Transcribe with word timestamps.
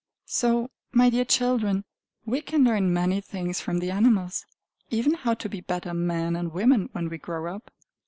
So, 0.25 0.71
my 0.91 1.11
dear 1.11 1.25
children, 1.25 1.85
we 2.25 2.41
can 2.41 2.63
learn 2.63 2.91
many 2.91 3.21
things 3.21 3.61
from 3.61 3.77
the 3.77 3.91
animals, 3.91 4.47
even 4.89 5.13
how 5.13 5.35
to 5.35 5.47
be 5.47 5.61
better 5.61 5.93
men 5.93 6.35
and 6.35 6.51
women 6.51 6.89
when 6.91 7.07
we 7.07 7.19
grow 7.19 7.55
up. 7.55 7.69